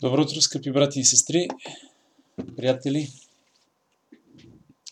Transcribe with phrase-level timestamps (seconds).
[0.00, 1.48] Добро утро, скъпи брати и сестри,
[2.56, 3.08] приятели,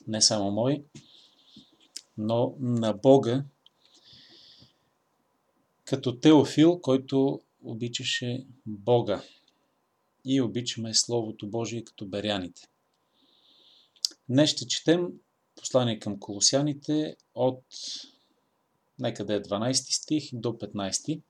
[0.07, 0.83] не само мои,
[2.19, 3.45] но на Бога,
[5.85, 9.23] като Теофил, който обичаше Бога
[10.25, 12.63] и обичаме Словото Божие като беряните.
[14.29, 15.09] Днес ще четем
[15.57, 17.65] послание към колосяните от
[18.99, 21.23] некъде 12 стих до 15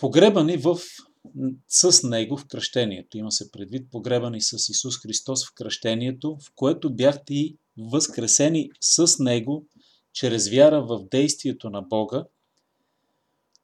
[0.00, 0.78] погребани в,
[1.68, 3.18] с Него в кръщението.
[3.18, 9.18] Има се предвид погребани с Исус Христос в кръщението, в което бяхте и възкресени с
[9.18, 9.66] Него
[10.12, 12.24] чрез вяра в действието на Бога,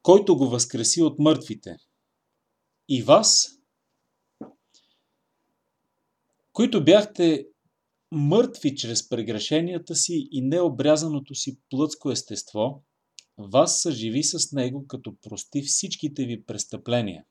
[0.02, 1.76] който го възкреси от мъртвите.
[2.88, 3.48] И вас,
[6.52, 7.46] които бяхте
[8.12, 12.82] мъртви чрез прегрешенията си и необрязаното си плътско естество–
[13.38, 17.24] вас съживи с него, като прости всичките ви престъпления.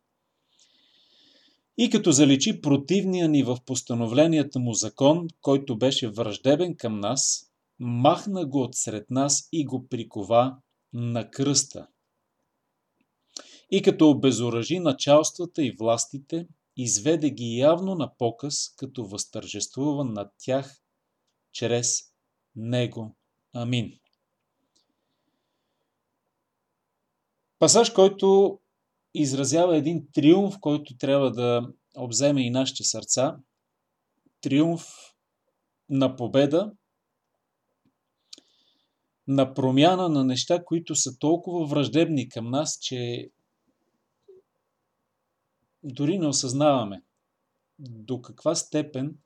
[1.77, 8.45] И като заличи противния ни в постановленията му закон, който беше враждебен към нас, махна
[8.45, 10.57] го от сред нас и го прикова
[10.93, 11.87] на кръста.
[13.71, 20.81] И като обезоръжи началствата и властите, изведе ги явно на показ, като възтържествува над тях
[21.51, 22.03] чрез
[22.55, 23.15] Него.
[23.53, 23.99] Амин.
[27.65, 28.59] Пасаж, който
[29.13, 33.37] изразява един триумф, който трябва да обземе и нашите сърца.
[34.41, 34.87] Триумф
[35.89, 36.73] на победа,
[39.27, 43.29] на промяна на неща, които са толкова враждебни към нас, че
[45.83, 47.03] дори не осъзнаваме
[47.79, 49.17] до каква степен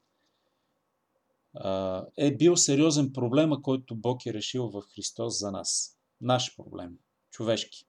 [2.18, 6.00] е бил сериозен проблема, който Бог е решил в Христос за нас.
[6.22, 6.98] Наш проблем,
[7.32, 7.89] човешки.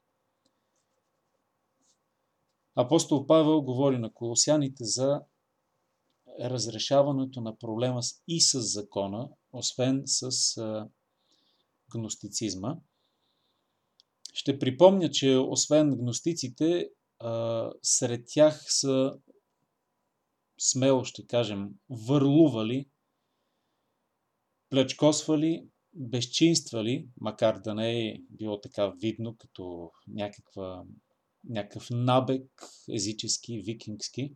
[2.77, 5.21] Апостол Павел говори на колосяните за
[6.41, 10.31] разрешаването на проблема и с закона, освен с
[11.93, 12.77] гностицизма.
[14.33, 16.91] Ще припомня, че освен гностиците,
[17.83, 19.19] сред тях са
[20.59, 22.89] смело ще кажем, върлували,
[24.71, 30.85] плечкосвали, безчинствали, макар да не е било така видно като някаква
[31.45, 34.35] някакъв набег езически, викингски,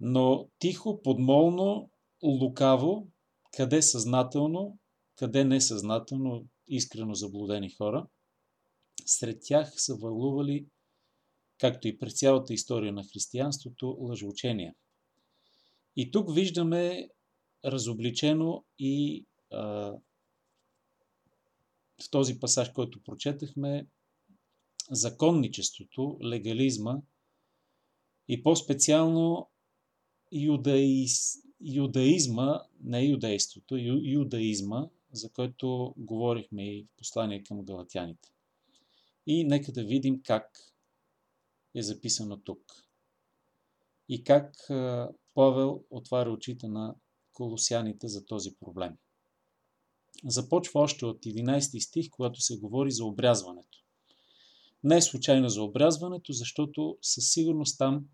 [0.00, 1.90] но тихо, подмолно,
[2.22, 3.08] лукаво,
[3.56, 4.78] къде съзнателно,
[5.16, 8.06] къде несъзнателно, искрено заблудени хора.
[9.06, 10.66] Сред тях са върлували,
[11.58, 14.74] както и през цялата история на християнството, лъжоучения.
[15.96, 17.08] И тук виждаме
[17.64, 19.92] разобличено и а,
[22.02, 23.86] в този пасаж, който прочетахме,
[24.92, 27.00] законничеството, легализма
[28.28, 29.50] и по-специално
[30.32, 38.28] юдаиз, юдаизма, не юдейството, ю, юдаизма, за който говорихме и в послание към галатяните.
[39.26, 40.74] И нека да видим как
[41.74, 42.88] е записано тук.
[44.08, 44.56] И как
[45.34, 46.94] Павел отваря очите на
[47.32, 48.92] колосяните за този проблем.
[50.24, 53.81] Започва още от 11 стих, когато се говори за обрязването.
[54.84, 58.04] Не е случайно за обрязването, защото със сигурност там,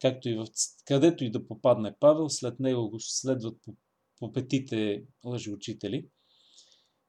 [0.00, 0.46] както и в
[0.84, 3.76] където и да попадне Павел, след него го следват по,
[4.18, 6.08] по петите лъжеучители,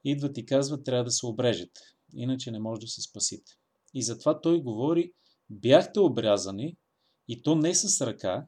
[0.04, 1.80] идват и казват, трябва да се обрежете,
[2.14, 3.52] иначе не може да се спасите.
[3.94, 5.12] И затова той говори,
[5.50, 6.76] бяхте обрязани,
[7.28, 8.46] и то не с ръка,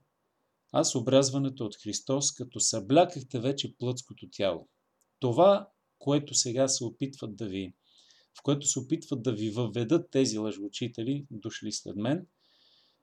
[0.72, 4.68] а с обрязването от Христос, като съблякахте вече плътското тяло.
[5.20, 5.68] Това,
[5.98, 7.74] което сега се опитват да ви
[8.38, 12.26] в което се опитват да ви въведат тези лъжоучители, дошли след мен,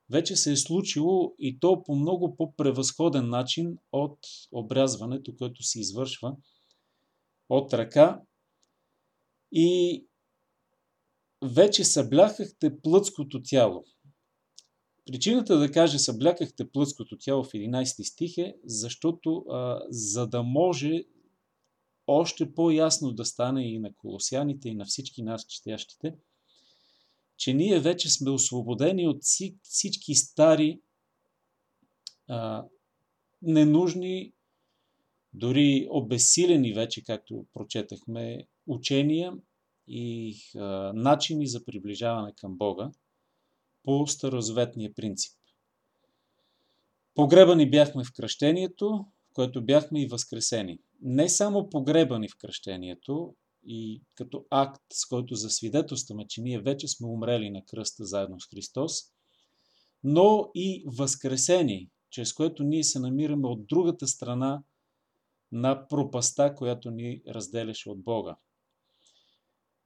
[0.09, 4.19] вече се е случило и то по много по-превъзходен начин от
[4.51, 6.35] обрязването, което се извършва
[7.49, 8.21] от ръка.
[9.51, 10.05] И
[11.43, 13.83] вече събляхахте плътското тяло.
[15.05, 21.03] Причината да каже съблякахте плътското тяло в 11 стих е, защото а, за да може
[22.07, 26.15] още по-ясно да стане и на колосяните, и на всички нас четящите,
[27.37, 29.23] че ние вече сме освободени от
[29.63, 30.81] всички стари,
[32.29, 32.65] а,
[33.41, 34.33] ненужни,
[35.33, 39.33] дори обесилени вече, както прочетахме, учения
[39.87, 40.59] и а,
[40.95, 42.91] начини за приближаване към Бога
[43.83, 45.33] по старозаветния принцип.
[47.15, 53.35] Погребани бяхме в кръщението, в което бяхме и възкресени– не само погребани в кръщението,
[53.65, 58.47] и като акт, с който засвидетелстваме, че ние вече сме умрели на кръста заедно с
[58.49, 58.91] Христос,
[60.03, 64.63] но и възкресени, чрез което ние се намираме от другата страна
[65.51, 68.35] на пропаста, която ни разделяше от Бога.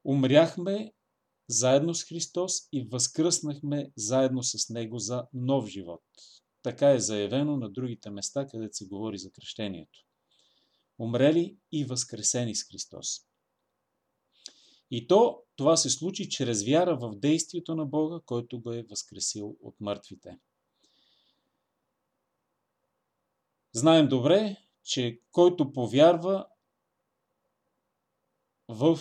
[0.06, 0.94] Умряхме
[1.50, 6.04] заедно с Христос и възкръснахме заедно с Него за нов живот.
[6.62, 10.07] Така е заявено на другите места, където се говори за кръщението.
[11.00, 13.28] Умрели и възкресени с Христос.
[14.92, 19.58] И то, това се случи чрез вяра в действието на Бога, който го е възкресил
[19.62, 20.40] от мъртвите.
[23.74, 26.48] Знаем добре, че който повярва
[28.68, 29.00] в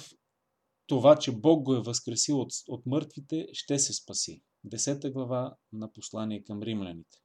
[0.86, 4.42] това, че Бог го е възкресил от, от мъртвите, ще се спаси.
[4.64, 7.18] Десета глава на послание към римляните.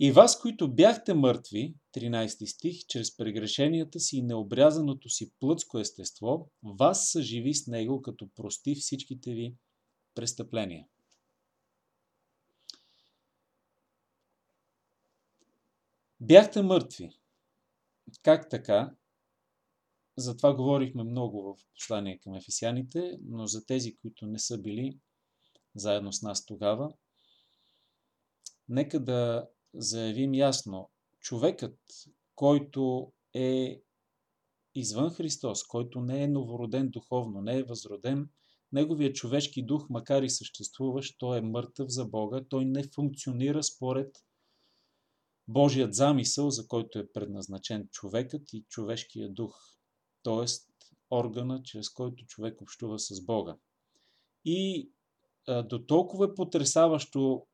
[0.00, 6.50] И вас, които бяхте мъртви, 13 стих, чрез прегрешенията си и необрязаното си плътско естество,
[6.62, 9.54] вас са живи с Него, като прости всичките ви
[10.14, 10.86] престъпления.
[16.20, 17.10] Бяхте мъртви.
[18.22, 18.94] Как така?
[20.16, 24.98] За това говорихме много в послание към ефесяните, но за тези, които не са били
[25.74, 26.92] заедно с нас тогава,
[28.68, 31.78] нека да заявим ясно, човекът,
[32.34, 33.82] който е
[34.74, 38.28] извън Христос, който не е новороден духовно, не е възроден,
[38.72, 44.16] неговият човешки дух, макар и съществуващ, той е мъртъв за Бога, той не функционира според
[45.48, 49.56] Божият замисъл, за който е предназначен човекът и човешкият дух,
[50.22, 50.44] т.е.
[51.10, 53.56] органа, чрез който човек общува с Бога.
[54.44, 54.90] И
[55.64, 57.46] до толкова е потрясаващо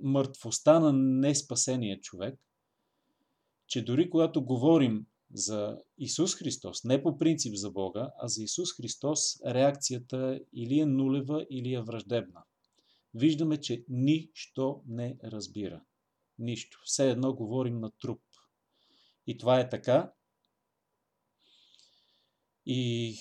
[0.00, 2.40] мъртвостта на неспасения човек,
[3.66, 8.76] че дори когато говорим за Исус Христос, не по принцип за Бога, а за Исус
[8.76, 12.42] Христос, реакцията или е нулева, или е враждебна.
[13.14, 15.82] Виждаме, че нищо не разбира.
[16.38, 16.82] Нищо.
[16.84, 18.22] Все едно говорим на труп.
[19.26, 20.12] И това е така.
[22.66, 23.14] И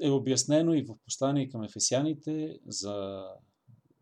[0.00, 3.24] е обяснено и в послание към ефесяните за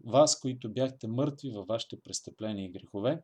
[0.05, 3.23] вас, които бяхте мъртви във вашите престъпления и грехове.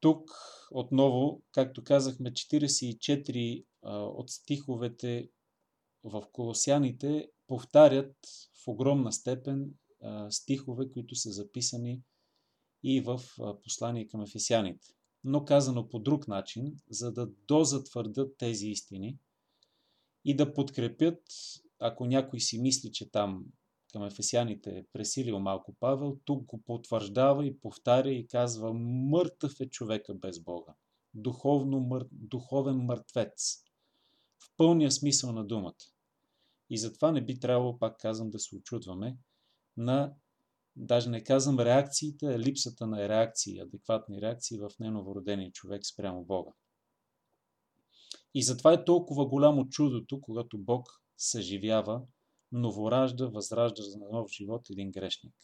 [0.00, 0.30] Тук
[0.70, 5.30] отново, както казахме, 44 от стиховете
[6.04, 8.16] в Колосяните повтарят
[8.64, 9.74] в огромна степен
[10.30, 12.02] стихове, които са записани
[12.82, 13.20] и в
[13.62, 14.88] послание към ефесяните.
[15.24, 19.18] Но казано по друг начин, за да дозатвърдят тези истини
[20.24, 21.22] и да подкрепят,
[21.78, 23.44] ако някой си мисли, че там
[23.90, 29.68] към ефесяните е пресилил малко Павел, тук го потвърждава и повтаря и казва мъртъв е
[29.68, 30.74] човека без Бога.
[31.14, 32.06] Духовно мър...
[32.12, 33.62] Духовен мъртвец.
[34.38, 35.84] В пълния смисъл на думата.
[36.70, 39.16] И затова не би трябвало, пак казвам, да се очудваме
[39.76, 40.14] на,
[40.76, 46.52] даже не казвам реакциите, а липсата на реакции, адекватни реакции в неновородения човек спрямо Бога.
[48.34, 52.02] И затова е толкова голямо чудото, когато Бог съживява
[52.52, 55.34] новоражда, възражда за нов живот един грешник.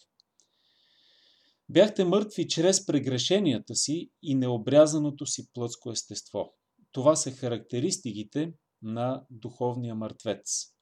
[1.68, 6.54] Бяхте мъртви чрез прегрешенията си и необрязаното си плътско естество.
[6.92, 10.76] Това са характеристиките на духовния мъртвец.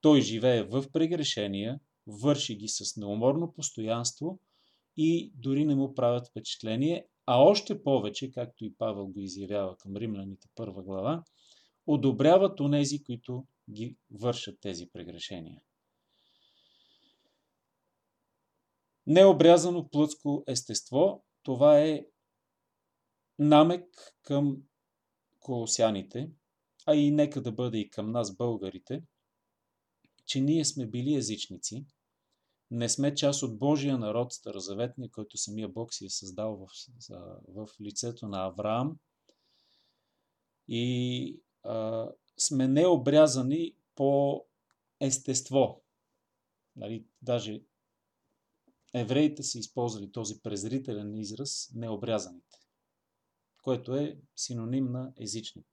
[0.00, 4.40] Той живее в прегрешения, върши ги с неуморно постоянство
[4.96, 9.96] и дори не му правят впечатление, а още повече, както и Павел го изявява към
[9.96, 11.24] римляните първа глава,
[11.86, 15.62] одобряват онези, които ги вършат тези прегрешения.
[19.06, 22.06] Необрязано плътско естество, това е
[23.38, 24.62] намек към
[25.40, 26.30] колосяните,
[26.86, 29.02] а и нека да бъде и към нас, българите,
[30.26, 31.86] че ние сме били езичници,
[32.70, 36.68] не сме част от Божия народ, старозаветния, който самия Бог си е създал в,
[37.48, 38.98] в лицето на Авраам.
[40.68, 42.08] И а,
[42.40, 44.44] сме необрязани по
[45.00, 45.82] естество.
[46.76, 47.62] Нали, даже
[48.94, 52.58] евреите са използвали този презрителен израз необрязаните,
[53.62, 55.66] което е синоним на езичник.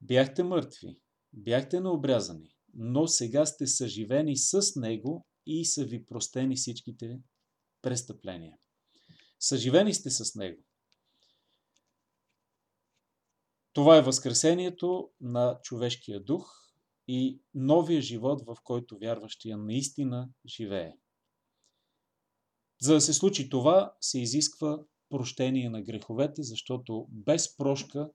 [0.00, 0.98] Бяхте мъртви,
[1.32, 7.20] бяхте необрязани, но сега сте съживени с Него и са ви простени всичките
[7.82, 8.56] престъпления.
[9.40, 10.62] Съживени сте с Него.
[13.80, 16.72] Това е възкресението на човешкия дух
[17.08, 20.92] и новия живот, в който вярващия наистина живее.
[22.80, 28.10] За да се случи това, се изисква прощение на греховете, защото без прошка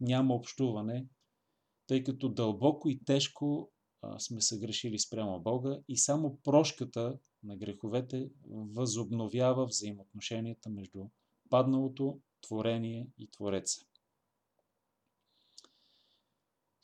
[0.00, 1.06] няма общуване,
[1.86, 3.70] тъй като дълбоко и тежко
[4.18, 11.06] сме съгрешили спрямо Бога и само прошката на греховете възобновява взаимоотношенията между
[11.50, 13.87] падналото творение и Твореца.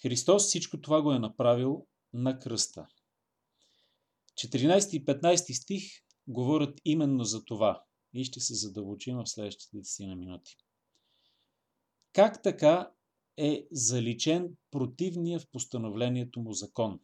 [0.04, 2.86] Христос всичко това го е направил на кръста.
[4.34, 5.82] 14 и 15 стих
[6.28, 7.84] говорят именно за това
[8.14, 10.56] и ще се задълбочим в следващите 10 на минути.
[12.12, 12.90] Как така
[13.36, 17.00] е заличен противния в постановлението му закон?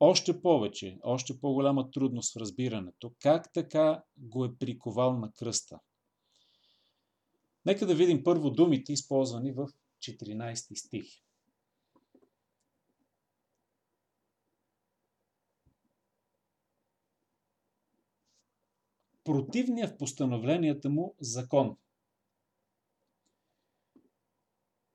[0.00, 3.12] Още повече, още по-голяма трудност в разбирането.
[3.20, 5.80] Как така го е приковал на кръста?
[7.66, 9.68] Нека да видим първо думите, използвани в
[10.02, 11.23] 14 стих.
[19.24, 21.76] Противния в постановленията му закон.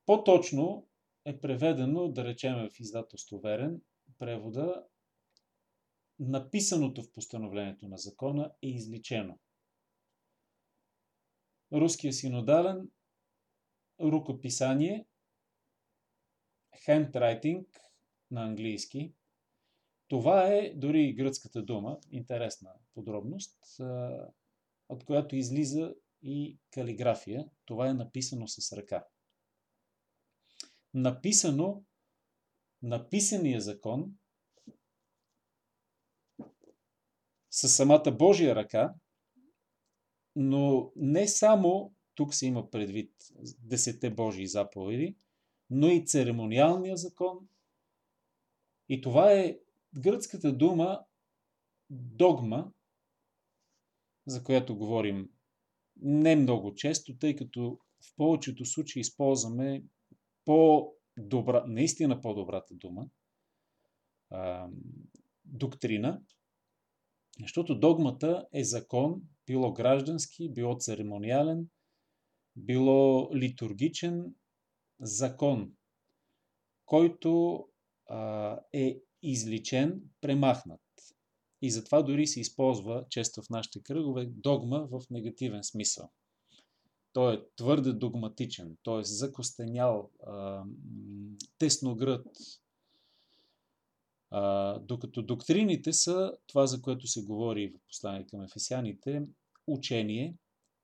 [0.06, 0.88] По-точно
[1.26, 3.82] е преведено, да речем в издателство Верен,
[4.18, 4.86] превода
[6.20, 9.40] написаното в постановлението на закона е изличено.
[11.74, 12.90] Руския синодален
[14.02, 15.08] рукописание
[16.88, 17.66] handwriting
[18.32, 19.14] на английски.
[20.08, 23.80] Това е дори и гръцката дума, интересна подробност,
[24.90, 27.50] от която излиза и калиграфия.
[27.66, 29.06] Това е написано с ръка.
[30.94, 31.84] Написано,
[32.82, 34.14] написания закон
[37.52, 38.94] с самата Божия ръка,
[40.36, 43.14] но не само тук се има предвид
[43.60, 45.16] десете Божии заповеди,
[45.70, 47.48] но и церемониалния закон.
[48.90, 49.60] И това е
[50.00, 51.06] гръцката дума
[51.90, 52.72] догма,
[54.30, 55.30] за която говорим
[56.02, 59.84] не много често, тъй като в повечето случаи използваме
[60.46, 63.10] по-добра, наистина по-добрата дума,
[64.30, 64.70] а,
[65.46, 66.22] доктрина,
[67.40, 71.68] защото догмата е закон, било граждански, било церемониален,
[72.56, 74.36] било литургичен
[75.00, 75.74] закон,
[76.86, 77.66] който
[78.10, 80.82] а, е изличен, премахнат.
[81.62, 86.10] И затова дори се използва често в нашите кръгове догма в негативен смисъл.
[87.14, 89.04] Той е твърде догматичен, т.е.
[89.04, 90.10] закостенял,
[91.58, 92.28] тесногръд,
[94.82, 99.24] докато доктрините са това, за което се говори в послание към ефесяните,
[99.68, 100.38] учение,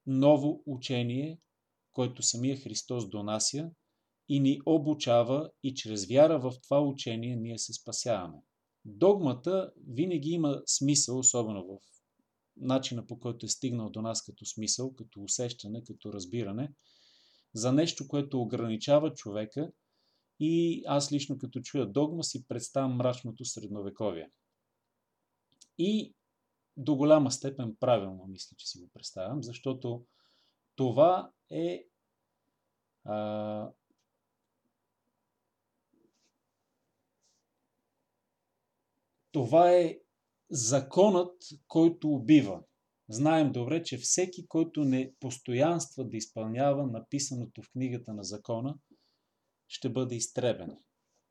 [0.07, 1.39] ново учение,
[1.91, 3.71] което самия Христос донася
[4.29, 8.41] и ни обучава и чрез вяра в това учение ние се спасяваме.
[8.85, 11.79] Догмата винаги има смисъл, особено в
[12.57, 16.73] начина по който е стигнал до нас като смисъл, като усещане, като разбиране,
[17.53, 19.71] за нещо, което ограничава човека–
[20.39, 24.31] и аз лично като чуя догма си представям мрачното средновековие.
[25.77, 26.13] И
[26.77, 30.05] до голяма степен правилно мисля, че си го представям, защото
[30.75, 31.85] това е
[33.03, 33.71] а,
[39.35, 39.97] това е
[40.51, 41.33] законът,
[41.67, 42.61] който убива.
[43.09, 48.77] Знаем добре, че всеки, който не постоянства да изпълнява написаното в книгата на закона,
[49.67, 50.77] ще бъде изтребен.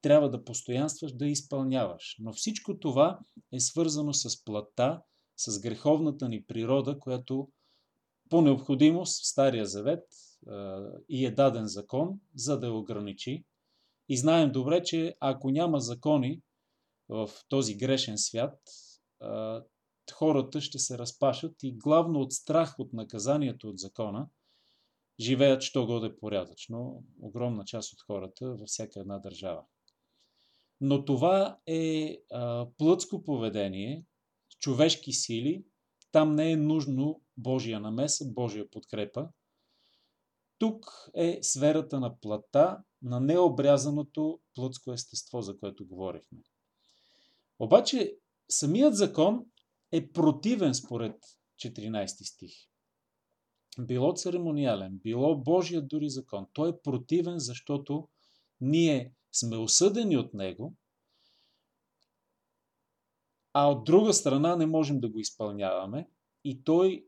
[0.03, 2.17] Трябва да постоянстваш, да изпълняваш.
[2.19, 3.19] Но всичко това
[3.53, 5.03] е свързано с плата,
[5.37, 7.49] с греховната ни природа, която
[8.31, 10.05] по необходимост в Стария Завет
[11.09, 13.45] и е даден закон, за да я ограничи.
[14.09, 16.43] И знаем добре, че ако няма закони
[17.09, 18.59] в този грешен свят,
[20.13, 24.29] хората ще се разпашат и главно от страх от наказанието от закона–
[25.21, 29.65] живеят що годе порядъчно, огромна част от хората във всяка една държава.
[30.81, 34.07] Но това е а, плътско поведение,
[34.59, 35.65] човешки сили,
[36.13, 39.29] там не е нужно Божия намеса, Божия подкрепа.
[40.59, 46.39] Тук е сферата на плата, на необрязаното плътско естество, за което говорихме.
[47.59, 48.17] Обаче
[48.51, 49.47] самият закон
[49.93, 51.17] е противен според
[51.65, 52.53] 14 стих
[53.79, 58.09] било церемониален, било Божия дори закон, той е противен, защото
[58.61, 60.75] ние сме осъдени от него,
[63.53, 66.09] а от друга страна не можем да го изпълняваме
[66.45, 67.07] и той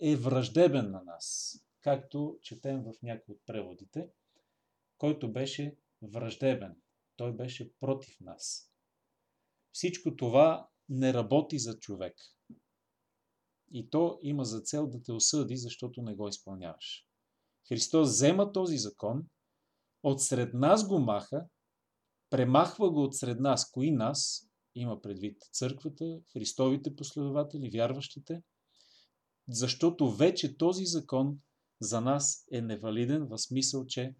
[0.00, 4.08] е враждебен на нас, както четем в някои от преводите,
[4.98, 6.76] който беше враждебен.
[7.16, 8.72] Той беше против нас.
[9.78, 12.14] Всичко това не работи за човек.
[13.72, 17.06] И то има за цел да те осъди, защото не го изпълняваш.
[17.68, 19.26] Христос взема този закон,
[20.02, 21.46] отсред нас го маха,
[22.30, 23.70] премахва го отсред нас.
[23.70, 24.48] Кои нас?
[24.74, 28.42] Има предвид църквата, Христовите последователи, вярващите,
[29.48, 31.38] защото вече този закон
[31.80, 34.14] за нас е невалиден в смисъл, че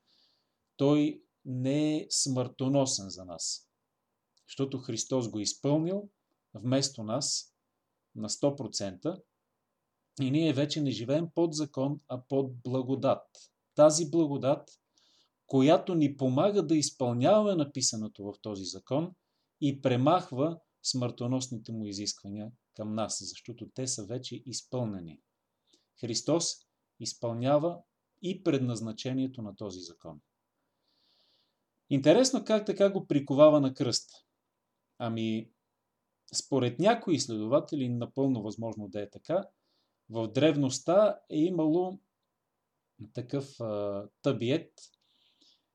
[0.76, 3.67] той не е смъртоносен за нас.
[4.48, 6.08] Защото Христос го е изпълнил
[6.54, 7.54] вместо нас
[8.14, 9.22] на 100%
[10.20, 13.26] и ние вече не живеем под закон, а под благодат.
[13.74, 14.70] Тази благодат,
[15.46, 19.14] която ни помага да изпълняваме написаното в този закон
[19.60, 25.20] и премахва смъртоносните му изисквания към нас, защото те са вече изпълнени.
[26.00, 26.44] Христос
[27.00, 27.78] изпълнява
[28.22, 30.20] и предназначението на този закон.
[31.90, 34.27] Интересно как така го приковава на кръст.
[34.98, 35.50] Ами,
[36.34, 39.44] според някои изследователи, напълно възможно да е така,
[40.10, 41.98] в древността е имало
[43.12, 44.72] такъв а, табиет,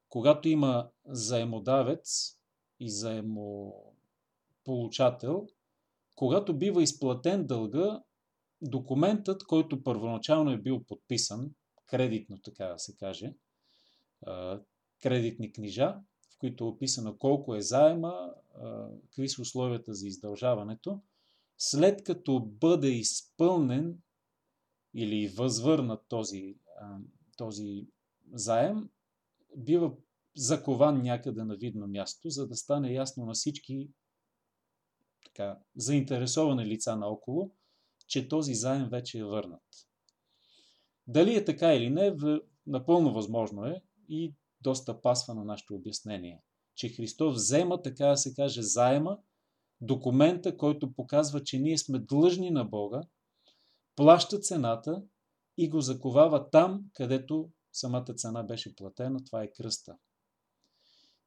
[0.10, 2.38] когато има заемодавец
[2.80, 5.48] и заемополучател,
[6.16, 8.04] когато бива изплатен дълга,
[8.62, 11.52] документът, който първоначално е бил подписан,
[11.86, 13.34] кредитно така да се каже,
[15.02, 15.96] кредитни книжа,
[16.36, 18.34] в които е описано колко е заема,
[19.04, 21.02] какви са условията за издължаването,
[21.58, 24.02] след като бъде изпълнен
[24.94, 26.58] или възвърнат този,
[27.38, 27.88] този
[28.34, 28.90] заем,
[29.58, 29.94] бива
[30.36, 33.90] закован някъде на видно място, за да стане ясно на всички
[35.26, 37.52] така, заинтересовани лица наоколо,
[38.08, 39.64] че този заем вече е върнат.
[41.08, 42.16] Дали е така или не,
[42.68, 46.42] напълно възможно е и доста пасва на нашето обяснение,
[46.76, 49.20] че Христос взема, така да се каже, заема,
[49.82, 53.02] документа, който показва, че ние сме длъжни на Бога,
[53.96, 55.04] плаща цената
[55.58, 59.98] и го заковава там, където самата цена беше платена, това е кръста.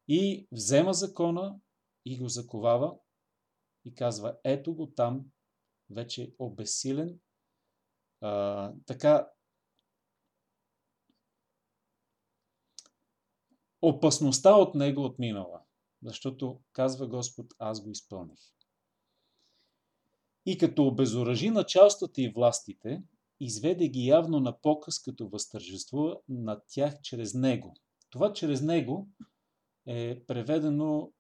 [0.09, 1.57] И взема закона
[2.05, 2.95] и го заковава
[3.85, 5.25] и казва, ето го там,
[5.91, 7.19] вече обесилен.
[8.21, 9.29] А, така,
[13.89, 15.61] опасността от него отминала,
[16.03, 18.39] защото казва Господ, аз го изпълних.
[20.47, 23.03] И като обезоръжи началствата и властите,
[23.41, 27.75] изведе ги явно на показ, като възтържествува над тях чрез него.
[28.11, 29.09] Това чрез него
[29.87, 31.13] е преведено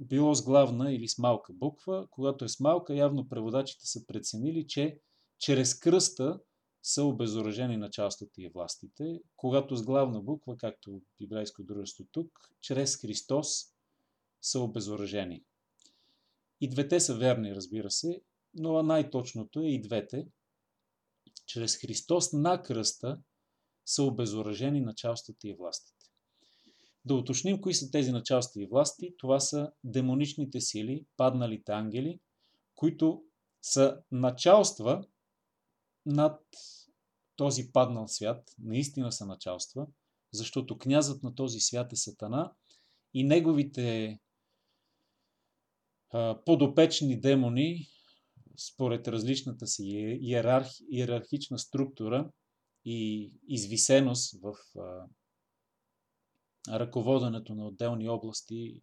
[0.00, 2.06] било с главна или с малка буква.
[2.10, 4.98] Когато е с малка, явно преводачите са преценили, че
[5.38, 6.40] чрез кръста
[6.86, 9.20] са обезоръжени началствата и властите.
[9.36, 13.48] Когато с главна буква, както библейско дружество тук, чрез Христос
[14.42, 15.44] са обезоръжени.
[16.60, 18.22] И двете са верни, разбира се,
[18.54, 20.26] но най-точното е и двете.
[21.46, 23.18] Чрез Христос на кръста
[23.86, 26.06] са обезоръжени началствата и властите.
[27.04, 29.14] Да уточним кои са тези началства и власти.
[29.18, 32.20] Това са демоничните сили, падналите ангели,
[32.74, 33.24] които
[33.62, 35.04] са началства
[36.06, 36.40] над
[37.36, 38.54] този паднал свят.
[38.58, 39.86] Наистина са началства,
[40.32, 42.52] защото князът на този свят е Сатана
[43.14, 44.18] и неговите
[46.46, 47.88] подопечни демони,
[48.56, 49.84] според различната си
[50.20, 52.30] иерарх, иерархична структура
[52.84, 54.54] и извисеност в
[56.68, 58.82] ръководенето на отделни области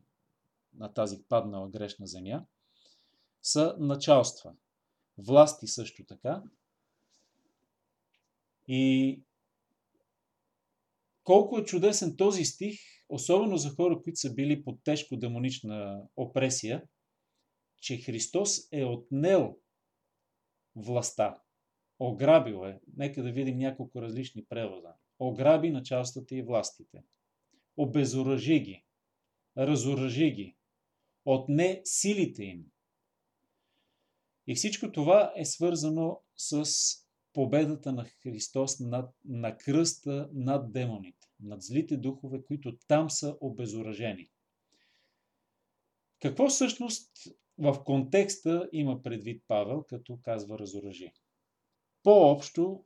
[0.73, 2.45] на тази паднала грешна земя,
[3.41, 4.53] са началства.
[5.17, 6.43] Власти също така.
[8.67, 9.21] И
[11.23, 16.83] колко е чудесен този стих, особено за хора, които са били под тежко демонична опресия,
[17.81, 19.57] че Христос е отнел
[20.75, 21.41] властта.
[21.99, 22.79] Ограбил е.
[22.97, 24.95] Нека да видим няколко различни превода.
[25.19, 27.03] Ограби началствата и властите
[27.77, 28.85] обезоръжи ги,
[29.57, 30.55] разоръжи ги,
[31.25, 32.65] отне силите им.
[34.47, 36.65] И всичко това е свързано с
[37.33, 44.29] победата на Христос над, на кръста над демоните, над злите духове, които там са обезоръжени.
[46.21, 47.11] Какво всъщност
[47.57, 51.13] в контекста има предвид Павел, като казва разоръжи?
[52.03, 52.83] По-общо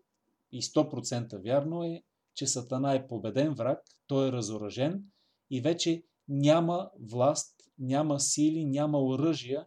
[0.52, 2.04] и 100% вярно е,
[2.36, 5.04] че Сатана е победен враг, той е разоръжен
[5.50, 9.66] и вече няма власт, няма сили, няма оръжия,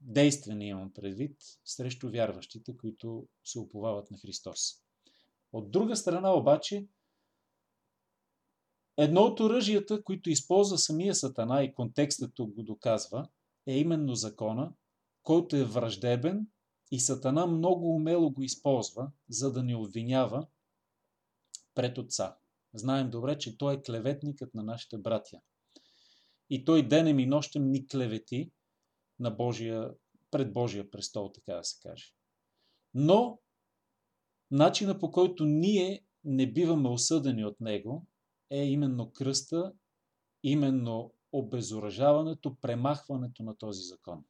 [0.00, 4.60] действени имам предвид, срещу вярващите, които се уповават на Христос.
[5.52, 6.86] От друга страна обаче,
[8.96, 13.28] едно от оръжията, които използва самия Сатана и контекстът тук го доказва,
[13.66, 14.72] е именно закона,
[15.22, 16.46] който е враждебен
[16.90, 20.46] и Сатана много умело го използва, за да ни обвинява
[21.74, 22.36] пред Отца.
[22.74, 25.40] Знаем добре, че той е клеветникът на нашите братя.
[26.50, 28.52] И той денем и нощем ни клевети
[29.20, 29.90] на Божия,
[30.30, 32.04] пред Божия престол, така да се каже.
[32.94, 33.38] Но
[34.50, 38.06] начина по който ние не биваме осъдени от него
[38.50, 39.72] е именно кръста,
[40.42, 44.24] именно обезоръжаването, премахването на този закон.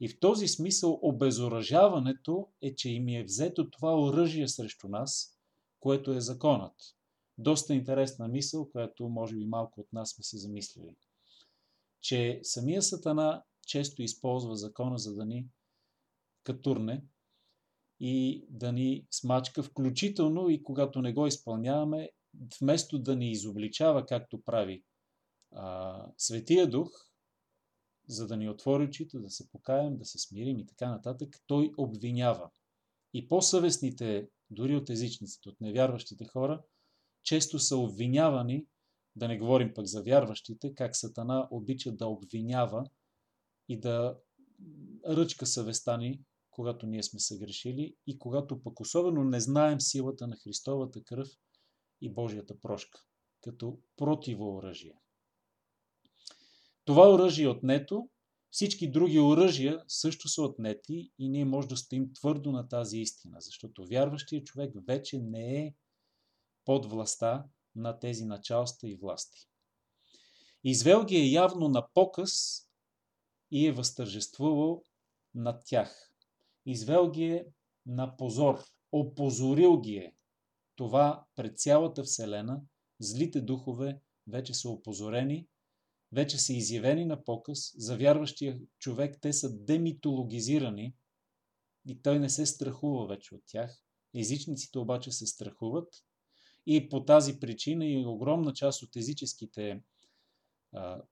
[0.00, 5.38] И в този смисъл обезоръжаването е, че им е взето това оръжие срещу нас,
[5.80, 6.74] което е законът.
[7.38, 10.96] Доста интересна мисъл, която може би малко от нас сме се замислили.
[12.00, 15.48] Че самия Сатана често използва закона, за да ни
[16.44, 17.04] катурне
[18.00, 22.10] и да ни смачка, включително и когато не го изпълняваме,
[22.60, 24.84] вместо да ни изобличава, както прави
[25.52, 26.90] а, Светия Дух,
[28.08, 31.72] за да ни отвори очите, да се покаем, да се смирим и така нататък, той
[31.78, 32.50] обвинява.
[33.14, 36.62] И по-съвестните, дори от езичниците, от невярващите хора,
[37.22, 38.66] често са обвинявани,
[39.16, 42.84] да не говорим пък за вярващите, как Сатана обича да обвинява
[43.68, 44.18] и да
[45.08, 46.20] ръчка съвестта ни,
[46.50, 51.28] когато ние сме съгрешили и когато пък особено не знаем силата на Христовата кръв
[52.00, 53.04] и Божията прошка,
[53.40, 54.98] като противооръжие.
[56.84, 58.08] Това оръжие е отнето,
[58.50, 63.36] всички други оръжия също са отнети и ние може да стоим твърдо на тази истина,
[63.40, 65.74] защото вярващия човек вече не е
[66.64, 67.44] под властта
[67.74, 69.48] на тези началства и власти.
[70.64, 72.62] Извел ги е явно на показ
[73.52, 74.82] и е възтържествувал
[75.34, 76.12] над тях.
[76.66, 77.46] Извел ги е
[77.86, 80.14] на позор, опозорил ги е.
[80.76, 82.60] Това пред цялата Вселена,
[83.00, 85.46] злите духове вече са опозорени
[86.12, 90.94] вече са изявени на показ, за вярващия човек те са демитологизирани
[91.88, 93.82] и той не се страхува вече от тях.
[94.14, 95.94] Езичниците обаче се страхуват
[96.66, 99.82] и по тази причина и огромна част от езическите
[100.72, 101.02] а,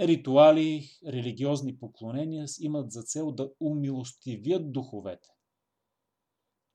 [0.00, 5.28] ритуали, религиозни поклонения имат за цел да умилостивят духовете.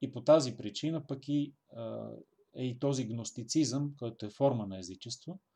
[0.02, 1.54] И по тази причина пък и,
[2.56, 5.40] е и този гностицизъм, който е форма на езичество–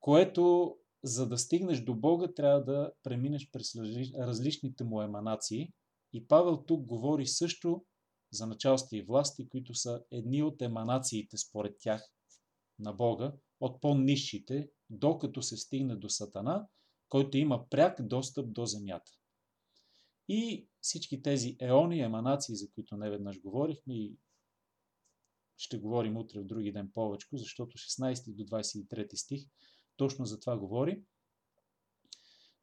[0.00, 3.76] което за да стигнеш до Бога, трябва да преминеш през
[4.18, 5.72] различните му еманации.
[6.12, 7.84] И Павел тук говори също
[8.32, 12.12] за началства и власти, които са едни от еманациите според тях
[12.78, 16.66] на Бога, от по-низшите, докато се стигне до Сатана,
[17.08, 19.12] който има пряк достъп до земята.
[20.28, 24.16] И всички тези еони, еманации, за които не веднъж говорихме и
[25.56, 29.42] ще говорим утре в други ден повече, защото 16 до 23 стих
[29.96, 31.02] точно за това говори,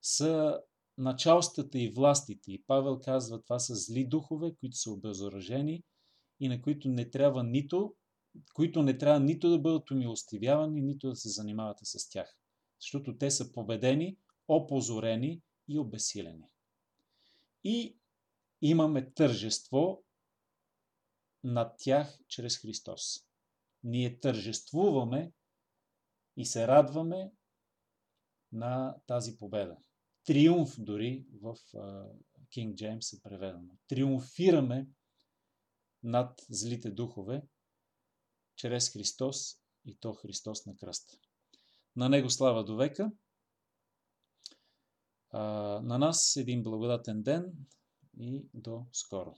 [0.01, 0.61] са
[0.97, 2.51] началствата и властите.
[2.51, 5.83] И Павел казва, това са зли духове, които са обезоръжени
[6.39, 7.95] и на които не трябва нито,
[8.53, 12.37] които не трябва нито да бъдат умилостивявани, нито да се занимавате с тях.
[12.81, 16.49] Защото те са победени, опозорени и обесилени.
[17.63, 17.97] И
[18.61, 20.03] имаме тържество
[21.43, 23.27] над тях чрез Христос.
[23.83, 25.31] Ние тържествуваме
[26.37, 27.31] и се радваме
[28.51, 29.77] на тази победа.
[30.23, 31.55] Триумф дори в
[32.49, 33.69] Кинг Джеймс е преведено.
[33.87, 34.87] Триумфираме
[36.03, 37.41] над злите духове
[38.57, 41.17] чрез Христос и то Христос на кръста.
[41.95, 43.11] На Него слава до века.
[45.33, 47.53] на нас един благодатен ден
[48.19, 49.35] и до скоро.